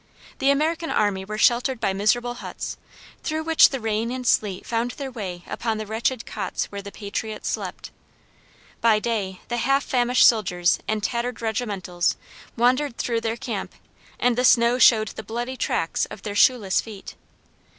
The 0.39 0.49
American 0.49 0.89
army 0.89 1.23
were 1.25 1.37
sheltered 1.37 1.79
by 1.79 1.93
miserable 1.93 2.33
huts, 2.33 2.75
through 3.21 3.43
which 3.43 3.69
the 3.69 3.79
rain 3.79 4.09
and 4.09 4.25
sleet 4.25 4.65
found 4.65 4.89
their 4.97 5.11
way 5.11 5.43
upon 5.45 5.77
the 5.77 5.85
wretched 5.85 6.25
cots 6.25 6.65
where 6.71 6.81
the 6.81 6.91
patriots 6.91 7.49
slept. 7.49 7.91
By 8.81 8.97
day 8.97 9.41
the 9.49 9.57
half 9.57 9.83
famished 9.83 10.25
soldiers 10.27 10.79
in 10.87 11.01
tattered 11.01 11.39
regimentals 11.43 12.17
wandered 12.57 12.97
through 12.97 13.21
their 13.21 13.37
camp, 13.37 13.75
and 14.19 14.35
the 14.35 14.43
snow 14.43 14.79
showed 14.79 15.09
the 15.09 15.21
bloody 15.21 15.55
tracks 15.55 16.05
of 16.05 16.23
their 16.23 16.33
shoeless 16.33 16.81
feet. 16.81 17.13